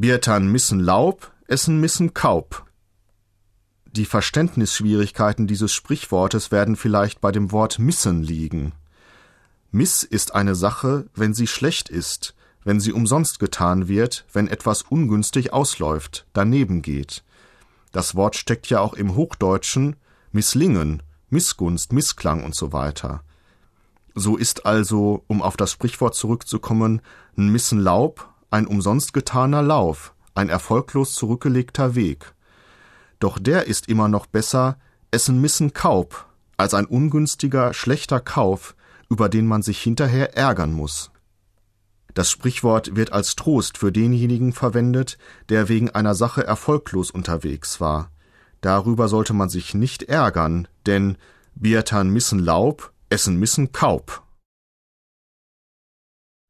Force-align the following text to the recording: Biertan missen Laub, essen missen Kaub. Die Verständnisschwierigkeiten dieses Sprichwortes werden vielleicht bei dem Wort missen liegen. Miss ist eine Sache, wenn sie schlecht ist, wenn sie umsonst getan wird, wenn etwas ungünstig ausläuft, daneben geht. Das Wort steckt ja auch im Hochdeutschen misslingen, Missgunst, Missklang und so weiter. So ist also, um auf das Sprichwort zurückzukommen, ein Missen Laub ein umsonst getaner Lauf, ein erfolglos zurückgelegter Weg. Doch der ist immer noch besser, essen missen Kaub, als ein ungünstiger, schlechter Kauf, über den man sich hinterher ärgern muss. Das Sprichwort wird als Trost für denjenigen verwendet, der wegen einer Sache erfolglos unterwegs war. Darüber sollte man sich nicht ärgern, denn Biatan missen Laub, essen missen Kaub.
Biertan 0.00 0.50
missen 0.50 0.80
Laub, 0.80 1.30
essen 1.46 1.78
missen 1.78 2.14
Kaub. 2.14 2.64
Die 3.84 4.06
Verständnisschwierigkeiten 4.06 5.46
dieses 5.46 5.74
Sprichwortes 5.74 6.50
werden 6.50 6.76
vielleicht 6.76 7.20
bei 7.20 7.30
dem 7.32 7.52
Wort 7.52 7.78
missen 7.78 8.22
liegen. 8.22 8.72
Miss 9.70 10.02
ist 10.02 10.34
eine 10.34 10.54
Sache, 10.54 11.04
wenn 11.14 11.34
sie 11.34 11.46
schlecht 11.46 11.90
ist, 11.90 12.34
wenn 12.64 12.80
sie 12.80 12.94
umsonst 12.94 13.40
getan 13.40 13.88
wird, 13.88 14.24
wenn 14.32 14.48
etwas 14.48 14.80
ungünstig 14.80 15.52
ausläuft, 15.52 16.26
daneben 16.32 16.80
geht. 16.80 17.22
Das 17.92 18.14
Wort 18.14 18.36
steckt 18.36 18.70
ja 18.70 18.80
auch 18.80 18.94
im 18.94 19.16
Hochdeutschen 19.16 19.96
misslingen, 20.32 21.02
Missgunst, 21.28 21.92
Missklang 21.92 22.42
und 22.42 22.54
so 22.54 22.72
weiter. 22.72 23.22
So 24.14 24.38
ist 24.38 24.64
also, 24.64 25.24
um 25.26 25.42
auf 25.42 25.58
das 25.58 25.72
Sprichwort 25.72 26.14
zurückzukommen, 26.14 27.02
ein 27.36 27.50
Missen 27.50 27.80
Laub 27.80 28.29
ein 28.50 28.66
umsonst 28.66 29.12
getaner 29.12 29.62
Lauf, 29.62 30.14
ein 30.34 30.48
erfolglos 30.48 31.14
zurückgelegter 31.14 31.94
Weg. 31.94 32.34
Doch 33.18 33.38
der 33.38 33.66
ist 33.66 33.88
immer 33.88 34.08
noch 34.08 34.26
besser, 34.26 34.78
essen 35.10 35.40
missen 35.40 35.72
Kaub, 35.72 36.26
als 36.56 36.74
ein 36.74 36.86
ungünstiger, 36.86 37.74
schlechter 37.74 38.20
Kauf, 38.20 38.74
über 39.08 39.28
den 39.28 39.46
man 39.46 39.62
sich 39.62 39.80
hinterher 39.80 40.36
ärgern 40.36 40.72
muss. 40.72 41.10
Das 42.14 42.30
Sprichwort 42.30 42.96
wird 42.96 43.12
als 43.12 43.36
Trost 43.36 43.78
für 43.78 43.92
denjenigen 43.92 44.52
verwendet, 44.52 45.16
der 45.48 45.68
wegen 45.68 45.90
einer 45.90 46.14
Sache 46.14 46.44
erfolglos 46.44 47.10
unterwegs 47.10 47.80
war. 47.80 48.10
Darüber 48.60 49.08
sollte 49.08 49.32
man 49.32 49.48
sich 49.48 49.74
nicht 49.74 50.02
ärgern, 50.04 50.68
denn 50.86 51.16
Biatan 51.54 52.10
missen 52.10 52.38
Laub, 52.38 52.92
essen 53.10 53.36
missen 53.36 53.72
Kaub. 53.72 54.22